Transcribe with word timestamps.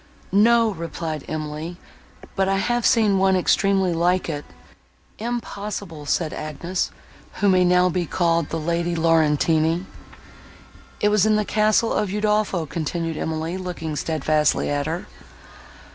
"No," 0.31 0.71
replied 0.71 1.23
Emily, 1.27 1.77
"but 2.35 2.49
I 2.49 2.57
have 2.57 2.87
seen 2.87 3.19
one 3.19 3.35
extremely 3.35 3.93
like 3.93 4.29
it." 4.29 4.45
"Impossible," 5.19 6.07
said 6.07 6.33
Agnes, 6.33 6.89
who 7.33 7.47
may 7.47 7.63
now 7.63 7.87
be 7.87 8.07
called 8.07 8.49
the 8.49 8.59
Lady 8.59 8.95
Laurentini. 8.95 9.85
"It 11.01 11.09
was 11.09 11.27
in 11.27 11.35
the 11.35 11.45
castle 11.45 11.93
of 11.93 12.09
Udolpho," 12.09 12.65
continued 12.67 13.15
Emily, 13.15 13.57
looking 13.59 13.95
steadfastly 13.95 14.71
at 14.71 14.87
her. 14.87 15.05